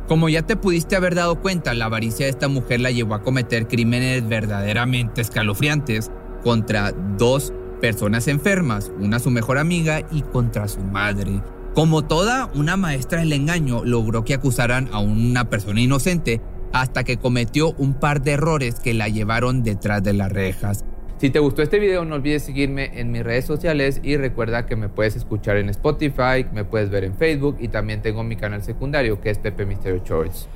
Como 0.07 0.27
ya 0.27 0.41
te 0.41 0.55
pudiste 0.55 0.95
haber 0.95 1.13
dado 1.13 1.39
cuenta, 1.39 1.75
la 1.75 1.85
avaricia 1.85 2.25
de 2.25 2.31
esta 2.31 2.47
mujer 2.47 2.81
la 2.81 2.89
llevó 2.89 3.13
a 3.13 3.21
cometer 3.21 3.67
crímenes 3.67 4.27
verdaderamente 4.27 5.21
escalofriantes 5.21 6.09
contra 6.43 6.91
dos 6.91 7.53
personas 7.79 8.27
enfermas, 8.27 8.91
una 8.99 9.19
su 9.19 9.29
mejor 9.29 9.59
amiga 9.59 10.01
y 10.11 10.23
contra 10.23 10.67
su 10.67 10.81
madre. 10.81 11.41
Como 11.73 12.03
toda 12.03 12.49
una 12.55 12.77
maestra 12.77 13.19
del 13.19 13.31
engaño, 13.31 13.83
logró 13.85 14.25
que 14.25 14.33
acusaran 14.33 14.89
a 14.91 14.99
una 14.99 15.49
persona 15.49 15.79
inocente 15.79 16.41
hasta 16.73 17.03
que 17.03 17.17
cometió 17.17 17.71
un 17.73 17.93
par 17.93 18.21
de 18.21 18.31
errores 18.31 18.79
que 18.79 18.93
la 18.93 19.07
llevaron 19.07 19.63
detrás 19.63 20.03
de 20.03 20.13
las 20.13 20.31
rejas. 20.31 20.83
Si 21.19 21.29
te 21.29 21.39
gustó 21.39 21.61
este 21.61 21.79
video 21.79 22.05
no 22.05 22.15
olvides 22.15 22.43
seguirme 22.43 22.99
en 22.99 23.11
mis 23.11 23.23
redes 23.23 23.45
sociales 23.45 23.99
y 24.03 24.15
recuerda 24.15 24.65
que 24.65 24.77
me 24.77 24.87
puedes 24.87 25.15
escuchar 25.15 25.57
en 25.57 25.69
Spotify, 25.69 26.45
me 26.53 26.63
puedes 26.63 26.89
ver 26.89 27.03
en 27.03 27.15
Facebook 27.15 27.57
y 27.59 27.67
también 27.67 28.01
tengo 28.01 28.23
mi 28.23 28.37
canal 28.37 28.63
secundario 28.63 29.19
que 29.19 29.29
es 29.29 29.37
Pepe 29.37 29.65
Misterio 29.65 29.99
Choice. 29.99 30.47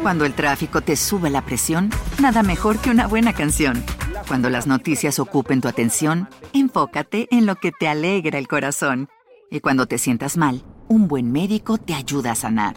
Cuando 0.00 0.24
el 0.24 0.34
tráfico 0.34 0.82
te 0.82 0.96
sube 0.96 1.30
la 1.30 1.42
presión, 1.42 1.90
nada 2.20 2.42
mejor 2.42 2.78
que 2.78 2.90
una 2.90 3.06
buena 3.06 3.32
canción. 3.32 3.82
Cuando 4.26 4.48
las 4.48 4.66
noticias 4.66 5.18
ocupen 5.18 5.60
tu 5.60 5.68
atención, 5.68 6.28
enfócate 6.54 7.28
en 7.30 7.44
lo 7.44 7.56
que 7.56 7.72
te 7.72 7.88
alegra 7.88 8.38
el 8.38 8.48
corazón. 8.48 9.08
Y 9.50 9.60
cuando 9.60 9.86
te 9.86 9.98
sientas 9.98 10.38
mal, 10.38 10.62
un 10.88 11.08
buen 11.08 11.30
médico 11.30 11.76
te 11.76 11.94
ayuda 11.94 12.32
a 12.32 12.34
sanar. 12.34 12.76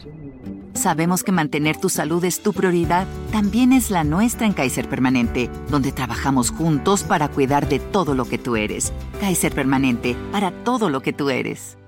Sabemos 0.73 1.23
que 1.23 1.31
mantener 1.31 1.77
tu 1.77 1.89
salud 1.89 2.23
es 2.25 2.43
tu 2.43 2.53
prioridad, 2.53 3.07
también 3.31 3.71
es 3.71 3.89
la 3.89 4.03
nuestra 4.03 4.45
en 4.45 4.53
Kaiser 4.53 4.89
Permanente, 4.89 5.49
donde 5.69 5.91
trabajamos 5.91 6.51
juntos 6.51 7.03
para 7.03 7.29
cuidar 7.29 7.67
de 7.67 7.79
todo 7.79 8.13
lo 8.13 8.25
que 8.25 8.37
tú 8.37 8.57
eres. 8.57 8.93
Kaiser 9.21 9.55
Permanente, 9.55 10.15
para 10.31 10.51
todo 10.51 10.89
lo 10.89 11.01
que 11.01 11.13
tú 11.13 11.29
eres. 11.29 11.77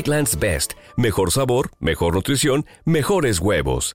Eggland's 0.00 0.34
Best. 0.38 0.74
Mejor 0.96 1.30
sabor, 1.30 1.70
mejor 1.78 2.14
nutrición, 2.14 2.64
mejores 2.84 3.38
huevos. 3.38 3.94